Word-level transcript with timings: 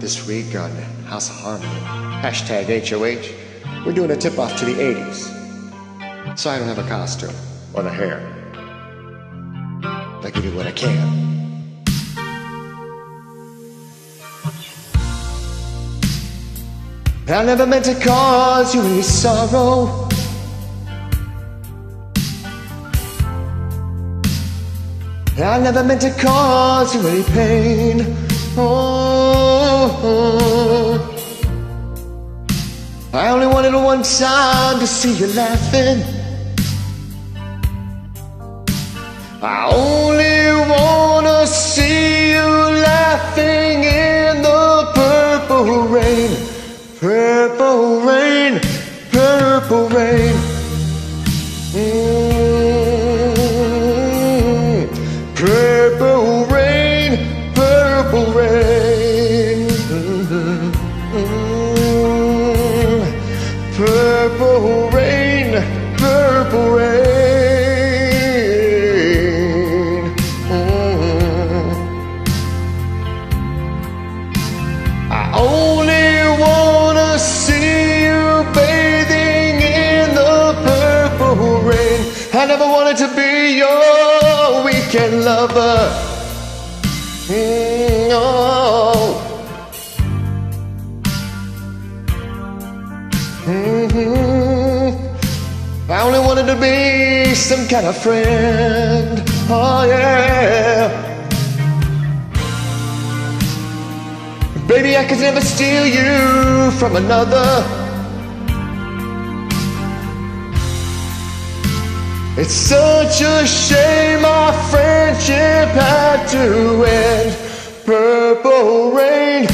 this 0.00 0.26
week 0.26 0.54
on 0.54 0.70
House 1.06 1.28
of 1.30 1.36
Harmony. 1.36 1.80
Hashtag 2.22 2.66
HOH. 2.88 3.84
We're 3.84 3.92
doing 3.92 4.10
a 4.10 4.16
tip 4.16 4.38
off 4.38 4.56
to 4.58 4.64
the 4.64 4.74
80s. 4.74 6.38
So 6.38 6.50
I 6.50 6.58
don't 6.58 6.68
have 6.68 6.78
a 6.78 6.88
costume 6.88 7.34
or 7.74 7.82
the 7.82 7.90
hair. 7.90 8.20
I 9.82 10.30
give 10.30 10.44
you 10.44 10.54
what 10.54 10.66
I 10.66 10.72
can. 10.72 11.28
I 17.28 17.44
never 17.44 17.66
meant 17.66 17.84
to 17.86 17.94
cause 17.94 18.74
you 18.74 18.82
any 18.82 19.02
sorrow. 19.02 20.08
I 25.36 25.58
never 25.60 25.84
meant 25.84 26.00
to 26.02 26.10
cause 26.20 26.94
you 26.94 27.06
any 27.06 27.22
pain. 27.24 28.27
Oh, 28.60 29.94
I 33.12 33.28
only 33.28 33.46
wanted 33.46 33.72
one 33.74 34.02
time 34.02 34.80
to 34.80 34.86
see 34.86 35.14
you 35.14 35.28
laughing. 35.28 36.02
I 39.40 39.70
only 39.72 40.68
wanna 40.68 41.46
see 41.46 42.32
you 42.32 42.48
laughing 42.90 43.84
in 43.84 44.42
the 44.42 44.90
purple 44.92 45.86
rain, 45.86 46.36
purple 46.98 48.00
rain, 48.00 48.60
purple 49.12 49.88
rain. 49.90 50.47
Only 75.38 76.08
wanna 76.42 77.18
see 77.18 78.04
you 78.06 78.44
bathing 78.54 79.56
in 79.62 80.14
the 80.14 80.54
purple 80.66 81.60
rain. 81.68 82.00
I 82.34 82.46
never 82.46 82.66
wanted 82.66 82.96
to 83.04 83.08
be 83.16 83.58
your 83.62 84.64
weekend 84.64 85.24
lover. 85.24 85.78
Mm, 87.28 88.10
oh. 88.12 89.24
Mhm. 93.46 94.96
I 95.90 96.02
only 96.02 96.18
wanted 96.20 96.46
to 96.46 96.56
be 96.56 97.34
some 97.34 97.66
kind 97.66 97.86
of 97.86 97.96
friend. 97.96 99.22
Oh 99.50 99.84
yeah. 99.84 100.97
Baby, 104.78 104.96
I 104.96 105.04
could 105.06 105.18
never 105.18 105.40
steal 105.40 105.86
you 105.88 106.70
from 106.78 106.94
another. 106.94 107.64
It's 112.40 112.52
such 112.54 113.20
a 113.20 113.44
shame 113.44 114.24
our 114.24 114.52
friendship 114.70 115.68
had 115.74 116.28
to 116.28 116.84
end. 116.84 117.36
Purple 117.84 118.92
rain, 118.92 119.48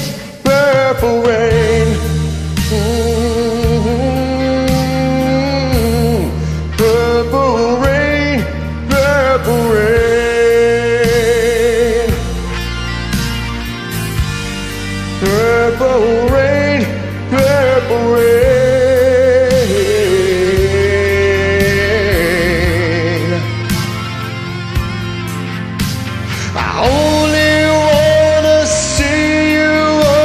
Purple 15.77 16.29
rain, 16.29 16.83
purple 17.31 18.15
rain. 18.15 18.55
I 26.55 26.59
only 26.95 27.55
wanna 27.89 28.59
see 28.67 29.55
you 29.59 29.75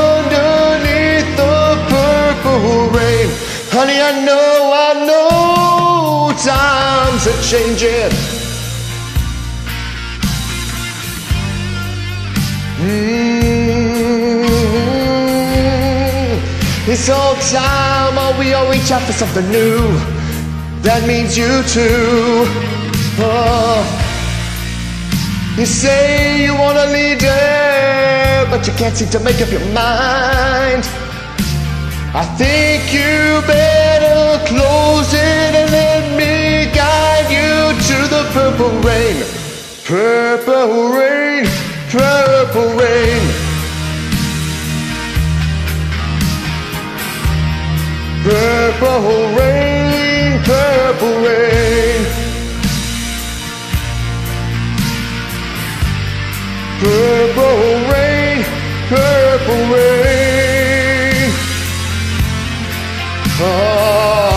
underneath 0.06 1.30
the 1.42 1.58
purple 1.90 2.94
rain. 2.94 3.28
Honey, 3.74 4.00
I 4.00 4.12
know, 4.28 4.54
I 4.88 4.90
know 5.08 6.32
times 6.46 7.24
are 7.26 7.42
changing. 7.42 8.14
Mm, 12.82 13.19
It's 17.02 17.08
all 17.08 17.36
time, 17.36 18.18
or 18.18 18.38
we 18.38 18.54
all 18.54 18.70
reach 18.70 18.92
out 18.92 19.02
for 19.04 19.14
something 19.14 19.50
new. 19.50 19.80
That 20.84 21.08
means 21.08 21.38
you 21.38 21.64
too. 21.64 22.44
Oh. 23.24 23.80
You 25.58 25.66
say 25.66 26.44
you 26.44 26.54
want 26.56 26.78
a 26.78 26.92
leader, 26.92 28.52
but 28.52 28.68
you 28.68 28.74
can't 28.74 28.94
seem 28.98 29.08
to 29.16 29.20
make 29.22 29.40
up 29.40 29.50
your 29.50 29.64
mind. 29.72 30.84
I 32.12 32.28
think 32.36 32.92
you 32.92 33.48
better 33.48 34.44
close 34.52 35.14
it 35.14 35.56
and 35.56 35.72
let 35.72 36.04
me 36.20 36.68
guide 36.76 37.32
you 37.32 37.80
to 37.80 37.98
the 38.12 38.24
purple 38.36 38.76
rain. 38.84 39.24
Purple 39.88 40.92
rain, 41.00 41.48
purple 41.88 42.68
rain. 42.76 43.49
Purple 48.22 49.34
rain, 49.38 50.40
purple 50.44 51.16
rain. 51.24 52.06
Purple 56.80 57.76
rain, 57.92 58.44
purple 58.90 59.64
rain. 59.74 61.32
Oh, 63.42 64.29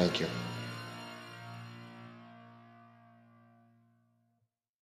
Thank 0.00 0.20
you. 0.20 0.28